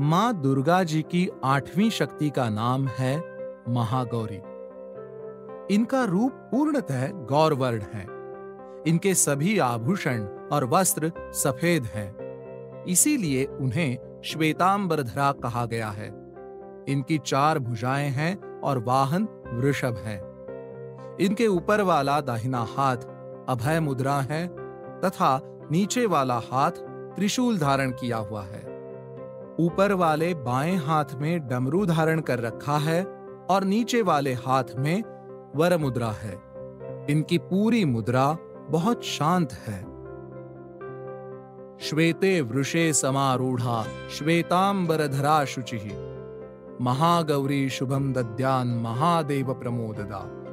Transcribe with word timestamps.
माँ 0.00 0.40
दुर्गा 0.40 0.82
जी 0.82 1.02
की 1.02 1.28
आठवीं 1.44 1.90
शक्ति 1.90 2.30
का 2.30 2.48
नाम 2.48 2.86
है 2.86 3.18
महागौरी। 3.68 4.40
इनका 5.74 6.04
रूप 6.04 6.32
पूर्णतः 6.32 7.08
गौरवर्ण 7.08 7.80
है। 7.80 8.06
इनके 8.86 9.14
सभी 9.14 9.58
आभूषण 9.58 10.24
और 10.24 10.64
वस्त्र 10.64 11.12
सफ़ेद 11.18 11.84
हैं। 11.84 12.84
इसीलिए 12.84 13.44
उन्हें 13.44 14.20
श्वेतांबरधरा 14.24 15.32
कहा 15.32 15.66
गया 15.66 15.88
है। 15.88 16.08
इनकी 16.88 17.18
चार 17.18 17.58
भुजाएँ 17.58 18.08
हैं 18.08 18.60
और 18.60 18.78
वाहन 18.78 19.28
वृषभ 19.52 19.94
है। 19.96 20.18
इनके 21.20 21.46
ऊपर 21.46 21.80
वाला 21.80 22.20
दाहिना 22.20 22.66
हाथ 22.76 22.96
अभय 23.48 23.80
मुद्रा 23.80 24.20
है 24.20 24.46
तथा 25.00 25.40
नीचे 25.70 26.06
वाला 26.06 26.40
हाथ 26.52 26.70
त्रिशूल 27.16 27.58
धारण 27.58 27.90
किया 27.90 28.16
हुआ 28.16 28.42
है। 28.42 28.73
ऊपर 29.60 29.92
वाले 29.92 30.34
बाएँ 30.34 30.76
हाथ 30.76 31.04
में 31.14 31.48
डमरू 31.48 31.86
धारण 31.86 32.20
कर 32.20 32.38
रखा 32.40 32.78
है 32.78 33.04
और 33.50 33.64
नीचे 33.64 34.02
वाले 34.02 34.32
हाथ 34.32 34.64
में 34.78 35.02
वर 35.56 35.76
मुद्रा 35.76 36.10
है। 36.10 36.42
इनकी 37.10 37.38
पूरी 37.38 37.84
मुद्रा 37.84 38.36
बहुत 38.70 39.04
शांत 39.04 39.52
है। 39.52 39.94
श्वेते 41.80 42.40
वृषे 42.40 42.92
समारूढ़ा 42.92 43.86
श्वेतांबरधरा 44.10 45.44
शुचि। 45.44 46.10
महागौरी 46.80 47.68
शुभम 47.68 48.12
दद्यान 48.12 48.68
महादेव 48.68 49.54
प्रमोददा। 49.54 50.43